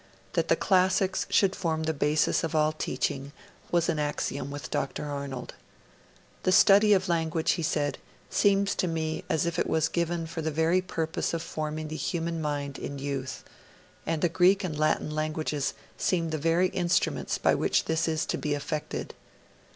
[0.33, 3.33] That the classics should form the basis of all teaching
[3.71, 5.05] was an axiom with Dr.
[5.05, 5.53] Arnold.
[6.41, 10.41] 'The study of language,' he said, 'seems to me as if it was given for
[10.41, 13.43] the very purpose of forming the human mind in youth;
[14.03, 18.39] and the Greek and Latin languages seem the very instruments by which this is to
[18.39, 19.13] be effected.'